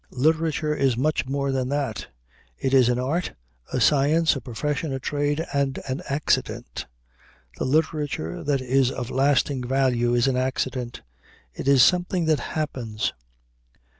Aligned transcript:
Literature 0.17 0.73
is 0.73 0.97
much 0.97 1.27
more 1.27 1.51
than 1.51 1.69
that. 1.69 2.07
It 2.57 2.73
is 2.73 2.89
an 2.89 2.97
art, 2.97 3.33
a 3.71 3.79
science, 3.79 4.35
a 4.35 4.41
profession, 4.41 4.91
a 4.91 4.99
trade, 4.99 5.45
and 5.53 5.77
an 5.87 6.01
accident. 6.09 6.87
The 7.59 7.65
literature 7.65 8.43
that 8.43 8.61
is 8.61 8.89
of 8.89 9.11
lasting 9.11 9.63
value 9.67 10.15
is 10.15 10.25
an 10.27 10.37
accident. 10.37 11.03
It 11.53 11.67
is 11.67 11.83
something 11.83 12.25
that 12.25 12.39
happens. 12.57 13.13